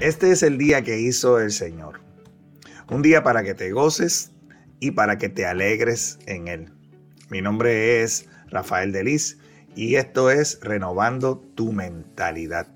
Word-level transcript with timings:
Este 0.00 0.30
es 0.30 0.42
el 0.42 0.56
día 0.56 0.82
que 0.82 0.98
hizo 0.98 1.40
el 1.40 1.52
Señor. 1.52 2.00
Un 2.88 3.02
día 3.02 3.22
para 3.22 3.42
que 3.42 3.52
te 3.52 3.70
goces 3.70 4.30
y 4.80 4.92
para 4.92 5.18
que 5.18 5.28
te 5.28 5.44
alegres 5.44 6.18
en 6.24 6.48
él. 6.48 6.72
Mi 7.28 7.42
nombre 7.42 8.02
es 8.02 8.26
Rafael 8.48 8.92
Delis 8.92 9.36
y 9.76 9.96
esto 9.96 10.30
es 10.30 10.58
Renovando 10.62 11.36
tu 11.54 11.72
mentalidad. 11.72 12.68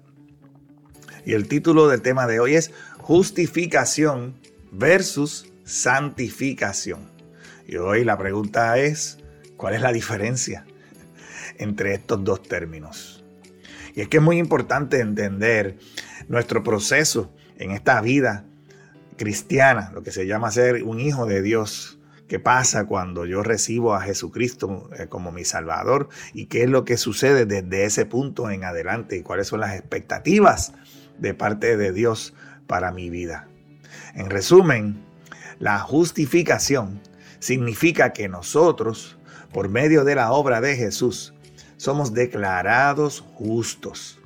Y 1.24 1.32
el 1.32 1.48
título 1.48 1.88
del 1.88 2.02
tema 2.02 2.26
de 2.26 2.40
hoy 2.40 2.56
es 2.56 2.72
Justificación 2.98 4.34
versus 4.70 5.50
Santificación. 5.64 7.10
Y 7.66 7.76
hoy 7.76 8.04
la 8.04 8.18
pregunta 8.18 8.76
es, 8.76 9.16
¿cuál 9.56 9.72
es 9.72 9.80
la 9.80 9.92
diferencia 9.92 10.66
entre 11.56 11.94
estos 11.94 12.22
dos 12.22 12.42
términos? 12.42 13.23
Y 13.94 14.00
es 14.00 14.08
que 14.08 14.16
es 14.16 14.22
muy 14.22 14.38
importante 14.38 15.00
entender 15.00 15.78
nuestro 16.28 16.62
proceso 16.62 17.32
en 17.58 17.70
esta 17.70 18.00
vida 18.00 18.44
cristiana, 19.16 19.92
lo 19.94 20.02
que 20.02 20.10
se 20.10 20.26
llama 20.26 20.50
ser 20.50 20.82
un 20.82 21.00
hijo 21.00 21.26
de 21.26 21.42
Dios. 21.42 21.98
¿Qué 22.26 22.40
pasa 22.40 22.86
cuando 22.86 23.26
yo 23.26 23.42
recibo 23.42 23.94
a 23.94 24.00
Jesucristo 24.00 24.90
eh, 24.98 25.06
como 25.08 25.30
mi 25.30 25.44
Salvador? 25.44 26.08
¿Y 26.32 26.46
qué 26.46 26.64
es 26.64 26.70
lo 26.70 26.84
que 26.84 26.96
sucede 26.96 27.46
desde 27.46 27.84
ese 27.84 28.06
punto 28.06 28.50
en 28.50 28.64
adelante? 28.64 29.16
¿Y 29.16 29.22
cuáles 29.22 29.46
son 29.46 29.60
las 29.60 29.74
expectativas 29.74 30.72
de 31.18 31.34
parte 31.34 31.76
de 31.76 31.92
Dios 31.92 32.34
para 32.66 32.90
mi 32.90 33.10
vida? 33.10 33.46
En 34.14 34.30
resumen, 34.30 35.04
la 35.60 35.78
justificación 35.78 37.00
significa 37.38 38.12
que 38.12 38.28
nosotros, 38.28 39.18
por 39.52 39.68
medio 39.68 40.02
de 40.04 40.14
la 40.14 40.32
obra 40.32 40.60
de 40.60 40.76
Jesús, 40.76 41.33
somos 41.84 42.14
declarados 42.14 43.22
justos. 43.34 44.18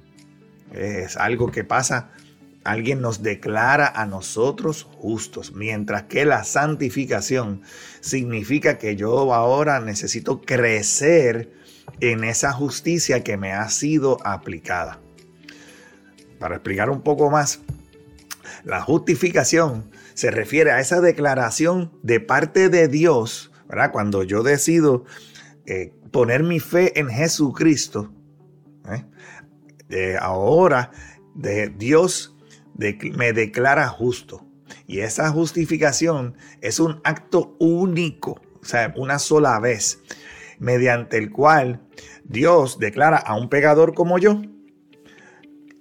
Es 0.73 1.17
algo 1.17 1.51
que 1.51 1.65
pasa, 1.65 2.11
alguien 2.63 3.01
nos 3.01 3.21
declara 3.25 3.89
a 3.89 4.07
nosotros 4.07 4.87
justos, 4.99 5.53
mientras 5.55 6.05
que 6.05 6.25
la 6.25 6.45
santificación 6.45 7.63
significa 8.01 8.79
que 8.79 8.95
yo 8.95 9.35
ahora 9.35 9.81
necesito 9.81 10.41
crecer 10.41 11.53
en 11.99 12.23
esa 12.23 12.53
justicia 12.53 13.25
que 13.25 13.37
me 13.37 13.53
ha 13.53 13.69
sido 13.71 14.19
aplicada. 14.25 15.01
Para 16.39 16.57
explicar 16.57 16.91
un 16.91 17.03
poco 17.03 17.29
más, 17.29 17.59
la 18.63 18.83
justificación 18.83 19.91
se 20.15 20.31
refiere 20.31 20.71
a 20.71 20.79
esa 20.79 21.01
declaración 21.01 21.91
de 22.05 22.21
parte 22.21 22.69
de 22.69 22.87
Dios, 22.87 23.51
¿verdad? 23.69 23.91
Cuando 23.91 24.23
yo 24.23 24.45
decido 24.45 25.05
eh, 25.71 25.93
poner 26.11 26.43
mi 26.45 26.61
fe 26.61 26.99
en 26.99 27.11
Jesucristo, 27.11 28.11
¿eh? 29.91 30.17
ahora 30.19 30.91
de 31.35 31.69
Dios 31.69 32.35
me 32.79 33.35
declara 33.35 33.87
justo. 33.87 34.47
Y 34.87 35.01
esa 35.01 35.29
justificación 35.29 36.37
es 36.63 36.81
un 36.81 37.03
acto 37.05 37.55
único, 37.59 38.41
o 38.63 38.65
sea, 38.65 38.95
una 38.97 39.19
sola 39.19 39.61
vez, 39.61 40.01
mediante 40.59 41.19
el 41.19 41.31
cual 41.31 41.87
Dios 42.25 42.79
declara 42.79 43.19
a 43.19 43.37
un 43.37 43.51
pecador 43.51 43.93
como 43.93 44.19
yo 44.19 44.41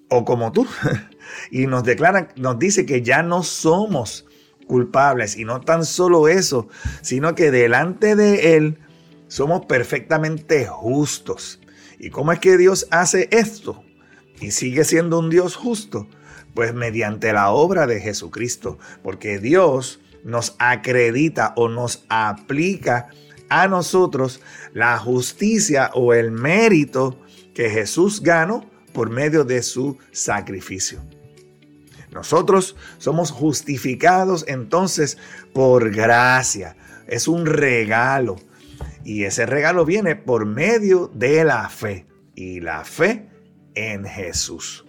o 0.09 0.25
como 0.25 0.51
tú 0.51 0.67
y 1.49 1.65
nos 1.65 1.85
declara, 1.85 2.27
nos 2.35 2.59
dice 2.59 2.85
que 2.85 3.03
ya 3.03 3.23
no 3.23 3.41
somos 3.41 4.25
culpables 4.67 5.37
y 5.37 5.45
no 5.45 5.61
tan 5.61 5.85
solo 5.85 6.27
eso, 6.27 6.67
sino 7.01 7.35
que 7.35 7.51
delante 7.51 8.17
de 8.17 8.57
él 8.57 8.79
somos 9.27 9.65
perfectamente 9.65 10.65
justos. 10.65 11.59
¿Y 11.99 12.09
cómo 12.09 12.31
es 12.31 12.39
que 12.39 12.57
Dios 12.57 12.87
hace 12.91 13.27
esto? 13.31 13.83
y 14.39 14.51
sigue 14.51 14.83
siendo 14.83 15.19
un 15.19 15.29
Dios 15.29 15.55
justo? 15.55 16.07
Pues 16.53 16.73
mediante 16.73 17.33
la 17.33 17.51
obra 17.51 17.87
de 17.87 17.99
Jesucristo, 17.99 18.79
porque 19.03 19.39
Dios 19.39 19.99
nos 20.23 20.55
acredita 20.59 21.53
o 21.55 21.69
nos 21.69 22.03
aplica 22.09 23.09
a 23.49 23.67
nosotros 23.67 24.41
la 24.73 24.97
justicia 24.97 25.91
o 25.93 26.13
el 26.13 26.31
mérito 26.31 27.19
que 27.53 27.69
Jesús 27.69 28.21
ganó 28.21 28.65
por 28.91 29.09
medio 29.09 29.43
de 29.43 29.61
su 29.61 29.97
sacrificio. 30.11 30.99
Nosotros 32.11 32.75
somos 32.97 33.31
justificados 33.31 34.43
entonces 34.47 35.17
por 35.53 35.91
gracia. 35.91 36.75
Es 37.07 37.27
un 37.27 37.45
regalo. 37.45 38.37
Y 39.07 39.23
ese 39.23 39.45
regalo 39.45 39.85
viene 39.85 40.17
por 40.17 40.45
medio 40.45 41.09
de 41.13 41.45
la 41.45 41.69
fe. 41.69 42.05
Y 42.35 42.59
la 42.59 42.83
fe 42.83 43.29
en 43.73 44.03
Jesús. 44.03 44.85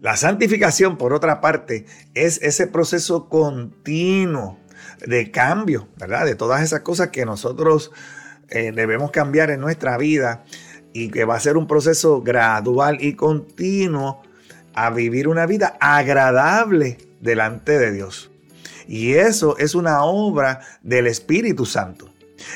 La 0.00 0.16
santificación, 0.16 0.96
por 0.96 1.12
otra 1.12 1.40
parte, 1.40 1.86
es 2.14 2.40
ese 2.42 2.68
proceso 2.68 3.28
continuo 3.28 4.56
de 5.04 5.32
cambio, 5.32 5.88
¿verdad? 5.96 6.24
De 6.24 6.36
todas 6.36 6.62
esas 6.62 6.82
cosas 6.82 7.08
que 7.08 7.26
nosotros 7.26 7.90
eh, 8.50 8.70
debemos 8.72 9.10
cambiar 9.10 9.50
en 9.50 9.60
nuestra 9.60 9.98
vida 9.98 10.44
y 10.92 11.10
que 11.10 11.24
va 11.24 11.34
a 11.34 11.40
ser 11.40 11.56
un 11.56 11.66
proceso 11.66 12.22
gradual 12.22 12.98
y 13.00 13.14
continuo 13.14 14.22
a 14.74 14.90
vivir 14.90 15.26
una 15.26 15.44
vida 15.44 15.76
agradable 15.80 16.98
delante 17.20 17.80
de 17.80 17.90
Dios. 17.90 18.30
Y 18.86 19.14
eso 19.14 19.58
es 19.58 19.74
una 19.74 20.04
obra 20.04 20.60
del 20.84 21.08
Espíritu 21.08 21.66
Santo. 21.66 22.09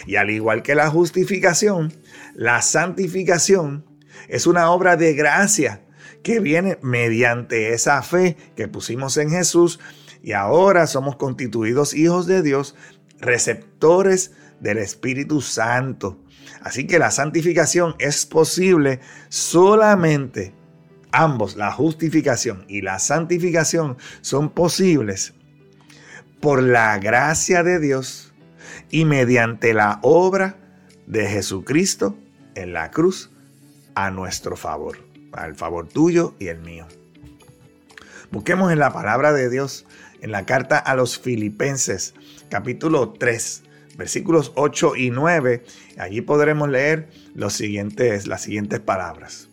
Y 0.06 0.17
al 0.17 0.31
igual 0.31 0.62
que 0.62 0.75
la 0.75 0.91
justificación, 0.91 1.93
la 2.34 2.62
santificación 2.62 3.84
es 4.28 4.47
una 4.47 4.71
obra 4.71 4.97
de 4.97 5.15
gracia 5.15 5.83
que 6.22 6.41
viene 6.41 6.78
mediante 6.83 7.72
esa 7.75 8.03
fe 8.03 8.37
que 8.56 8.69
pusimos 8.69 9.17
en 9.17 9.31
Jesús 9.31 9.78
y 10.22 10.33
ahora 10.33 10.87
somos 10.87 11.17
constituidos 11.17 11.95
hijos 11.95 12.27
de 12.27 12.43
Dios, 12.43 12.75
receptores 13.21 14.33
del 14.61 14.78
Espíritu 14.78 15.41
Santo. 15.43 16.19
Así 16.62 16.87
que 16.87 16.99
la 16.99 17.11
santificación 17.11 17.95
es 17.99 18.25
posible 18.25 19.01
solamente, 19.28 20.55
ambos, 21.12 21.56
la 21.56 21.71
justificación 21.72 22.65
y 22.69 22.81
la 22.81 22.99
santificación 22.99 23.99
son 24.22 24.49
posibles 24.51 25.34
por 26.41 26.62
la 26.62 26.99
gracia 26.99 27.62
de 27.62 27.78
Dios 27.81 28.34
y 28.91 29.05
mediante 29.05 29.75
la 29.75 29.99
obra 30.03 30.57
de 31.07 31.27
Jesucristo 31.27 32.17
en 32.55 32.73
la 32.73 32.91
cruz 32.91 33.31
a 33.95 34.11
nuestro 34.11 34.57
favor, 34.57 34.99
al 35.33 35.55
favor 35.55 35.89
tuyo 35.89 36.35
y 36.39 36.49
el 36.49 36.61
mío. 36.61 36.87
Busquemos 38.31 38.73
en 38.73 38.79
la 38.79 38.93
palabra 38.93 39.33
de 39.33 39.51
Dios, 39.51 39.87
en 40.21 40.33
la 40.33 40.47
carta 40.47 40.79
a 40.79 40.97
los 40.97 41.19
filipenses, 41.19 42.15
capítulo 42.49 43.11
3, 43.11 43.63
versículos 43.97 44.53
8 44.57 44.97
y 44.97 45.11
9. 45.11 45.65
Allí 45.99 46.21
podremos 46.21 46.69
leer 46.69 47.11
los 47.34 47.53
siguientes, 47.53 48.27
las 48.27 48.43
siguientes 48.43 48.81
palabras. 48.81 49.49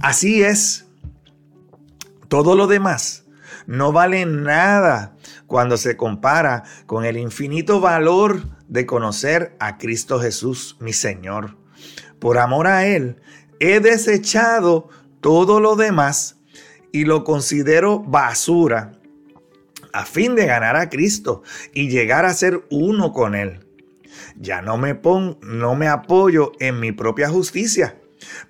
Así 0.00 0.42
es, 0.42 0.86
todo 2.28 2.54
lo 2.54 2.66
demás 2.66 3.24
no 3.66 3.92
vale 3.92 4.26
nada 4.26 5.13
cuando 5.46 5.76
se 5.76 5.96
compara 5.96 6.64
con 6.86 7.04
el 7.04 7.16
infinito 7.16 7.80
valor 7.80 8.42
de 8.68 8.86
conocer 8.86 9.56
a 9.60 9.78
Cristo 9.78 10.20
Jesús, 10.20 10.76
mi 10.80 10.92
Señor. 10.92 11.56
Por 12.18 12.38
amor 12.38 12.66
a 12.66 12.86
Él, 12.86 13.20
he 13.60 13.80
desechado 13.80 14.88
todo 15.20 15.60
lo 15.60 15.76
demás 15.76 16.40
y 16.92 17.04
lo 17.04 17.24
considero 17.24 18.00
basura 18.00 18.92
a 19.92 20.04
fin 20.04 20.34
de 20.34 20.46
ganar 20.46 20.76
a 20.76 20.90
Cristo 20.90 21.42
y 21.72 21.88
llegar 21.88 22.24
a 22.24 22.34
ser 22.34 22.64
uno 22.70 23.12
con 23.12 23.34
Él. 23.34 23.60
Ya 24.36 24.62
no 24.62 24.76
me 24.76 24.94
pongo, 24.94 25.38
no 25.42 25.74
me 25.74 25.88
apoyo 25.88 26.52
en 26.58 26.80
mi 26.80 26.92
propia 26.92 27.28
justicia 27.28 27.96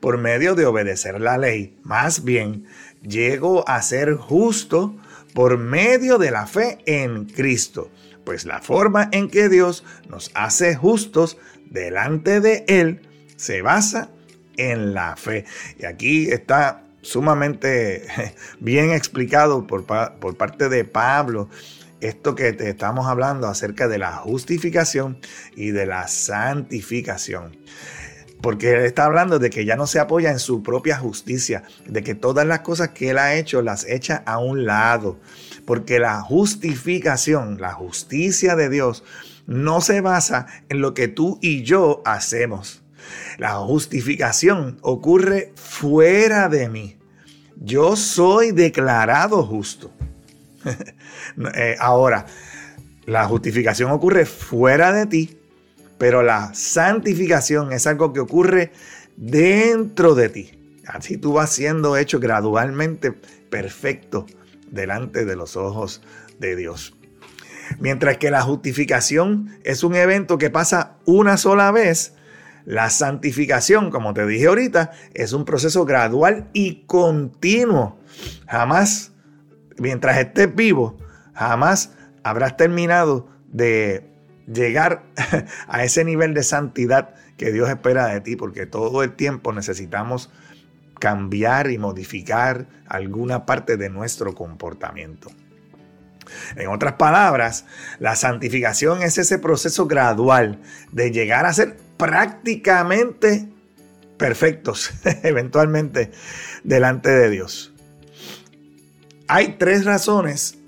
por 0.01 0.19
medio 0.19 0.55
de 0.55 0.67
obedecer 0.67 1.21
la 1.21 1.39
ley. 1.39 1.79
Más 1.83 2.25
bien, 2.25 2.67
llego 3.03 3.69
a 3.69 3.83
ser 3.83 4.15
justo 4.15 4.97
por 5.35 5.59
medio 5.59 6.17
de 6.19 6.31
la 6.31 6.47
fe 6.47 6.79
en 6.87 7.27
Cristo. 7.27 7.91
Pues 8.25 8.47
la 8.47 8.63
forma 8.63 9.11
en 9.13 9.29
que 9.29 9.51
Dios 9.51 9.85
nos 10.09 10.31
hace 10.35 10.75
justos 10.75 11.37
delante 11.67 12.41
de 12.41 12.65
Él 12.69 13.03
se 13.37 13.61
basa 13.61 14.09
en 14.57 14.95
la 14.95 15.17
fe. 15.17 15.45
Y 15.79 15.85
aquí 15.85 16.31
está 16.31 16.85
sumamente 17.03 18.07
bien 18.61 18.93
explicado 18.93 19.67
por, 19.67 19.85
por 19.85 20.37
parte 20.37 20.71
de 20.71 20.85
Pablo 20.85 21.51
esto 22.01 22.35
que 22.35 22.53
te 22.53 22.69
estamos 22.69 23.07
hablando 23.07 23.47
acerca 23.47 23.89
de 23.89 23.99
la 23.99 24.13
justificación 24.13 25.19
y 25.57 25.71
de 25.71 25.87
la 25.87 26.07
santificación. 26.07 27.57
Porque 28.45 28.73
él 28.73 28.85
está 28.85 29.07
hablando 29.07 29.39
de 29.39 29.49
que 29.49 29.65
ya 29.65 29.75
no 29.75 29.87
se 29.87 29.99
apoya 29.99 30.31
en 30.31 30.39
su 30.39 30.63
propia 30.63 30.99
justicia, 30.99 31.63
de 31.87 32.03
que 32.03 32.15
todas 32.15 32.47
las 32.47 32.61
cosas 32.61 32.91
que 32.91 33.09
él 33.09 33.17
ha 33.17 33.37
hecho 33.37 33.63
las 33.63 33.87
echa 33.87 34.23
a 34.27 34.37
un 34.37 34.67
lado. 34.67 35.19
Porque 35.65 35.99
la 35.99 36.21
justificación, 36.21 37.59
la 37.59 37.73
justicia 37.73 38.55
de 38.55 38.69
Dios, 38.69 39.03
no 39.47 39.81
se 39.81 40.03
basa 40.03 40.47
en 40.69 40.83
lo 40.83 40.93
que 40.93 41.09
tú 41.09 41.39
y 41.41 41.63
yo 41.63 42.03
hacemos. 42.05 42.83
La 43.39 43.55
justificación 43.55 44.77
ocurre 44.83 45.55
fuera 45.57 46.51
de 46.51 46.69
mí. 46.69 46.99
yo 47.57 47.97
soy 47.97 48.53
declarado 48.53 49.43
justo. 49.43 49.91
Eh, 51.55 51.77
ahora, 51.81 52.27
la 53.07 53.25
justificación 53.25 53.91
ocurre 53.91 54.27
fuera 54.27 54.93
de 54.93 55.07
ti, 55.07 55.39
pero 55.99 56.23
la 56.23 56.53
santificación 56.55 57.73
es 57.73 57.87
algo 57.87 58.13
que 58.13 58.21
ocurre 58.21 58.73
dentro 59.17 60.15
de 60.15 60.29
ti. 60.29 60.81
Así 60.87 61.17
tú 61.17 61.35
vas 61.35 61.51
siendo 61.51 61.97
hecho 61.97 62.21
gradualmente 62.21 63.13
perfecto 63.13 64.27
delante 64.71 65.25
de 65.25 65.37
los 65.37 65.57
ojos 65.57 66.03
de 66.39 66.57
Dios. 66.57 66.95
Mientras 67.79 68.19
que 68.19 68.31
la 68.31 68.43
justificación 68.43 69.57
es 69.65 69.85
un 69.85 69.95
evento 69.95 70.37
que 70.37 70.51
pasa 70.51 70.97
una 71.07 71.37
sola 71.37 71.71
vez, 71.71 72.15
la 72.65 72.91
santificación, 72.91 73.91
como 73.91 74.15
te 74.15 74.27
dije 74.27 74.47
ahorita, 74.47 74.93
es 75.13 75.33
un 75.33 75.45
proceso 75.45 75.85
gradual 75.85 76.49
y 76.53 76.85
continuo. 76.87 77.99
Jamás, 78.47 79.13
mientras 79.79 80.19
estés 80.19 80.55
vivo, 80.55 80.99
jamás 81.35 81.93
habrás 82.23 82.57
terminado 82.57 83.29
de 83.53 84.14
llegar 84.47 85.05
a 85.69 85.85
ese 85.85 86.05
nivel 86.05 86.35
de 86.35 86.43
santidad 86.43 87.15
que 87.37 87.53
Dios 87.53 87.69
espera 87.69 88.07
de 88.07 88.21
ti, 88.21 88.37
porque 88.37 88.67
todo 88.67 89.03
el 89.03 89.15
tiempo 89.15 89.53
necesitamos 89.53 90.31
cambiar 90.99 91.71
y 91.71 91.79
modificar 91.79 92.67
alguna 92.87 93.47
parte 93.47 93.77
de 93.77 93.91
nuestro 93.91 94.35
comportamiento. 94.35 95.31
En 96.57 96.69
otras 96.69 96.95
palabras, 96.95 97.67
la 97.99 98.17
santificación 98.17 99.03
es 99.03 99.19
ese 99.19 99.39
proceso 99.39 99.87
gradual 99.87 100.61
de 100.93 101.11
llegar 101.11 101.47
a 101.47 101.53
ser 101.53 101.77
prácticamente 101.97 103.49
perfectos, 104.17 104.91
eventualmente, 105.23 106.13
delante 106.63 107.11
de 107.11 107.31
Dios. 107.31 107.73
Hay 109.29 109.57
tres 109.59 109.85
razones, 109.85 110.59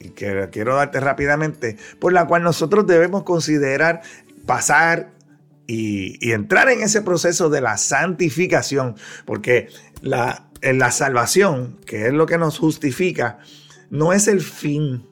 y 0.00 0.10
que 0.10 0.48
quiero 0.50 0.74
darte 0.74 0.98
rápidamente, 0.98 1.76
por 2.00 2.12
la 2.12 2.26
cual 2.26 2.42
nosotros 2.42 2.86
debemos 2.86 3.22
considerar 3.22 4.00
pasar 4.46 5.12
y, 5.66 6.32
entrar 6.32 6.68
en 6.70 6.82
ese 6.82 7.02
proceso 7.02 7.50
de 7.50 7.60
la 7.60 7.76
santificación, 7.76 8.96
porque 9.24 9.68
la, 10.00 10.46
salvación, 10.90 11.78
que 11.86 12.06
es 12.06 12.12
lo 12.12 12.26
que 12.26 12.38
nos 12.38 12.58
justifica, 12.58 13.38
no 13.90 14.12
es 14.12 14.26
el 14.26 14.40
fin, 14.40 15.06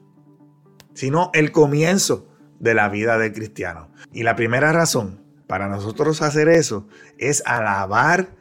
sino 0.93 1.29
el 1.33 1.51
comienzo 1.51 2.27
de 2.59 2.73
la 2.73 2.89
vida 2.89 3.17
del 3.17 3.31
cristiano. 3.31 3.91
Y 4.11 4.23
la 4.23 4.35
primera 4.35 4.73
razón 4.73 5.23
para 5.47 5.67
nosotros 5.67 6.21
hacer 6.21 6.49
eso 6.49 6.87
es 7.17 7.41
alabar 7.45 8.35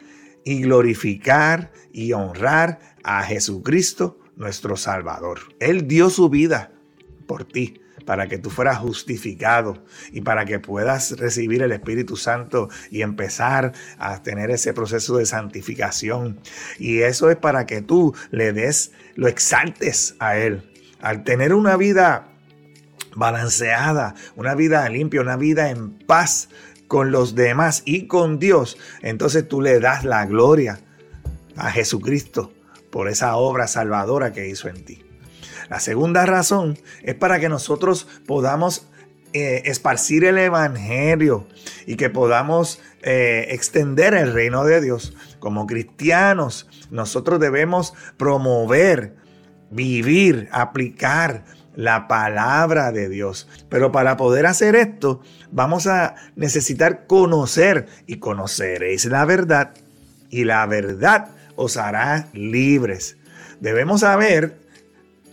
y 0.44 0.62
glorificar 0.62 1.72
y 1.92 2.14
honrar 2.14 2.80
a 3.04 3.22
Jesucristo, 3.22 4.17
nuestro 4.38 4.76
Salvador. 4.76 5.40
Él 5.60 5.86
dio 5.86 6.08
su 6.08 6.30
vida 6.30 6.72
por 7.26 7.44
ti 7.44 7.82
para 8.06 8.26
que 8.26 8.38
tú 8.38 8.48
fueras 8.48 8.78
justificado 8.78 9.84
y 10.12 10.22
para 10.22 10.46
que 10.46 10.58
puedas 10.58 11.18
recibir 11.18 11.62
el 11.62 11.72
Espíritu 11.72 12.16
Santo 12.16 12.70
y 12.90 13.02
empezar 13.02 13.74
a 13.98 14.22
tener 14.22 14.50
ese 14.50 14.72
proceso 14.72 15.18
de 15.18 15.26
santificación. 15.26 16.40
Y 16.78 17.00
eso 17.00 17.30
es 17.30 17.36
para 17.36 17.66
que 17.66 17.82
tú 17.82 18.14
le 18.30 18.54
des, 18.54 18.92
lo 19.14 19.28
exaltes 19.28 20.16
a 20.20 20.38
Él. 20.38 20.72
Al 21.02 21.22
tener 21.22 21.52
una 21.52 21.76
vida 21.76 22.28
balanceada, 23.14 24.14
una 24.36 24.54
vida 24.54 24.88
limpia, 24.88 25.20
una 25.20 25.36
vida 25.36 25.68
en 25.68 25.90
paz 25.98 26.48
con 26.86 27.10
los 27.10 27.34
demás 27.34 27.82
y 27.84 28.06
con 28.06 28.38
Dios, 28.38 28.78
entonces 29.02 29.46
tú 29.46 29.60
le 29.60 29.80
das 29.80 30.04
la 30.04 30.24
gloria 30.24 30.80
a 31.56 31.70
Jesucristo 31.70 32.54
por 32.98 33.06
esa 33.06 33.36
obra 33.36 33.68
salvadora 33.68 34.32
que 34.32 34.48
hizo 34.48 34.66
en 34.66 34.84
ti. 34.84 35.04
La 35.70 35.78
segunda 35.78 36.26
razón 36.26 36.76
es 37.04 37.14
para 37.14 37.38
que 37.38 37.48
nosotros 37.48 38.08
podamos 38.26 38.88
eh, 39.32 39.62
esparcir 39.66 40.24
el 40.24 40.36
Evangelio 40.36 41.46
y 41.86 41.94
que 41.94 42.10
podamos 42.10 42.82
eh, 43.02 43.46
extender 43.50 44.14
el 44.14 44.32
reino 44.32 44.64
de 44.64 44.80
Dios. 44.80 45.14
Como 45.38 45.68
cristianos, 45.68 46.68
nosotros 46.90 47.38
debemos 47.38 47.94
promover, 48.16 49.14
vivir, 49.70 50.48
aplicar 50.50 51.44
la 51.76 52.08
palabra 52.08 52.90
de 52.90 53.08
Dios. 53.08 53.46
Pero 53.68 53.92
para 53.92 54.16
poder 54.16 54.44
hacer 54.44 54.74
esto, 54.74 55.20
vamos 55.52 55.86
a 55.86 56.16
necesitar 56.34 57.06
conocer 57.06 57.86
y 58.08 58.16
conoceréis 58.16 59.04
la 59.04 59.24
verdad 59.24 59.70
y 60.30 60.42
la 60.42 60.66
verdad 60.66 61.37
os 61.58 61.76
hará 61.76 62.28
libres. 62.32 63.16
Debemos 63.60 64.00
saber 64.00 64.56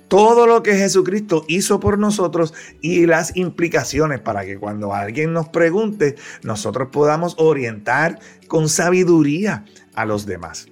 todo 0.07 0.47
lo 0.47 0.63
que 0.63 0.75
Jesucristo 0.75 1.45
hizo 1.47 1.79
por 1.79 1.99
nosotros 1.99 2.53
y 2.81 3.05
las 3.05 3.35
implicaciones 3.37 4.19
para 4.19 4.43
que 4.43 4.57
cuando 4.57 4.93
alguien 4.93 5.33
nos 5.33 5.49
pregunte, 5.49 6.15
nosotros 6.41 6.89
podamos 6.91 7.35
orientar 7.37 8.19
con 8.47 8.69
sabiduría 8.69 9.65
a 9.93 10.05
los 10.05 10.25
demás. 10.25 10.67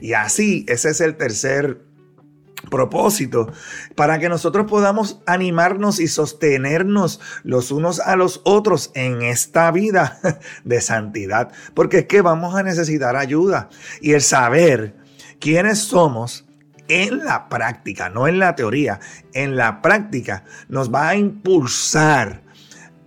Y 0.00 0.12
así, 0.14 0.66
ese 0.68 0.90
es 0.90 1.00
el 1.00 1.16
tercer 1.16 1.80
propósito 2.70 3.52
para 3.94 4.18
que 4.18 4.28
nosotros 4.28 4.66
podamos 4.68 5.20
animarnos 5.26 6.00
y 6.00 6.08
sostenernos 6.08 7.20
los 7.42 7.70
unos 7.70 8.00
a 8.00 8.16
los 8.16 8.40
otros 8.44 8.90
en 8.94 9.22
esta 9.22 9.70
vida 9.70 10.18
de 10.64 10.80
santidad, 10.80 11.52
porque 11.74 11.98
es 11.98 12.06
que 12.06 12.22
vamos 12.22 12.54
a 12.54 12.62
necesitar 12.62 13.16
ayuda. 13.16 13.68
Y 14.00 14.12
el 14.12 14.22
saber 14.22 14.96
quiénes 15.40 15.78
somos 15.78 16.46
en 16.88 17.24
la 17.24 17.48
práctica, 17.48 18.08
no 18.08 18.28
en 18.28 18.38
la 18.38 18.54
teoría, 18.54 19.00
en 19.32 19.56
la 19.56 19.82
práctica 19.82 20.44
nos 20.68 20.92
va 20.92 21.08
a 21.08 21.16
impulsar 21.16 22.45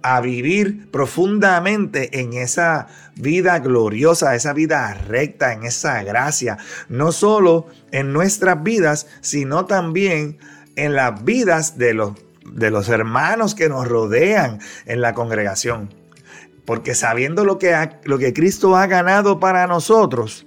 a 0.01 0.21
vivir 0.21 0.89
profundamente 0.91 2.19
en 2.21 2.33
esa 2.33 2.87
vida 3.15 3.59
gloriosa, 3.59 4.35
esa 4.35 4.53
vida 4.53 4.93
recta, 4.93 5.53
en 5.53 5.63
esa 5.63 6.03
gracia, 6.03 6.57
no 6.87 7.11
solo 7.11 7.67
en 7.91 8.13
nuestras 8.13 8.63
vidas, 8.63 9.07
sino 9.21 9.65
también 9.65 10.37
en 10.75 10.95
las 10.95 11.23
vidas 11.23 11.77
de 11.77 11.93
los, 11.93 12.13
de 12.45 12.71
los 12.71 12.87
hermanos 12.89 13.55
que 13.55 13.69
nos 13.69 13.87
rodean 13.87 14.59
en 14.85 15.01
la 15.01 15.13
congregación. 15.13 15.93
Porque 16.65 16.95
sabiendo 16.95 17.45
lo 17.45 17.57
que, 17.57 17.75
lo 18.03 18.17
que 18.17 18.33
Cristo 18.33 18.77
ha 18.77 18.87
ganado 18.87 19.39
para 19.39 19.67
nosotros, 19.67 20.45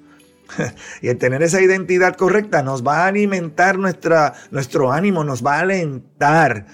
y 1.02 1.14
tener 1.14 1.42
esa 1.42 1.60
identidad 1.60 2.16
correcta 2.16 2.62
nos 2.62 2.86
va 2.86 3.04
a 3.04 3.06
alimentar 3.06 3.78
nuestra, 3.78 4.34
nuestro 4.50 4.92
ánimo, 4.92 5.24
nos 5.24 5.44
va 5.44 5.56
a 5.56 5.60
alentar 5.60 6.66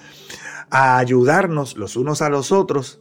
a 0.70 0.98
ayudarnos 0.98 1.76
los 1.76 1.96
unos 1.96 2.22
a 2.22 2.28
los 2.28 2.52
otros 2.52 3.00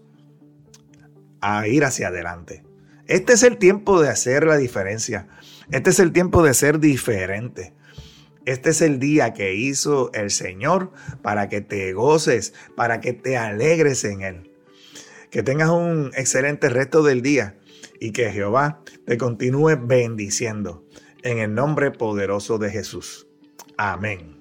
a 1.42 1.68
ir 1.68 1.84
hacia 1.86 2.08
adelante. 2.08 2.64
Este 3.06 3.34
es 3.34 3.44
el 3.44 3.58
tiempo 3.58 4.02
de 4.02 4.10
hacer 4.10 4.46
la 4.46 4.58
diferencia. 4.58 5.28
Este 5.72 5.92
es 5.92 6.00
el 6.00 6.12
tiempo 6.12 6.44
de 6.44 6.54
ser 6.54 6.80
diferente. 6.80 7.74
Este 8.46 8.70
es 8.70 8.82
el 8.82 9.00
día 9.00 9.34
que 9.34 9.56
hizo 9.56 10.12
el 10.14 10.32
Señor 10.32 10.92
para 11.22 11.50
que 11.50 11.62
te 11.62 11.94
goces, 11.94 12.54
para 12.76 13.02
que 13.02 13.14
te 13.14 13.38
alegres 13.38 14.04
en 14.04 14.22
Él. 14.22 14.52
Que 15.32 15.44
tengas 15.44 15.70
un 15.70 16.12
excelente 16.16 16.70
resto 16.70 17.04
del 17.04 17.22
día 17.22 17.58
y 18.00 18.12
que 18.12 18.32
Jehová 18.32 18.82
te 19.06 19.18
continúe 19.18 19.78
bendiciendo 19.82 20.86
en 21.24 21.40
el 21.40 21.54
nombre 21.54 21.92
poderoso 21.92 22.58
de 22.58 22.70
Jesús. 22.70 23.28
Amén. 23.78 24.37